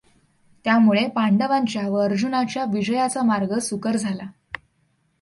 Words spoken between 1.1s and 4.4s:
पांडवांच्या व अर्जुनाच्या विजयाचा मार्ग सुकर झाला.